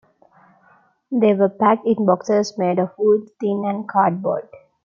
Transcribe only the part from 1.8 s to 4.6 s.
in boxes made of wood, tin and cardboard.